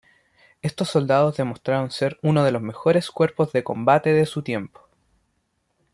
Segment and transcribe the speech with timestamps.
[0.63, 4.89] Estos soldados demostraron ser uno de los mejores cuerpos de combate de su tiempo.